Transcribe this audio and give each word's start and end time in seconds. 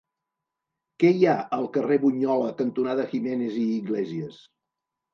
Què 1.03 1.11
hi 1.17 1.27
ha 1.27 1.35
al 1.59 1.69
carrer 1.77 1.99
Bunyola 2.05 2.51
cantonada 2.65 3.09
Jiménez 3.15 3.63
i 3.69 3.71
Iglesias? 3.79 4.45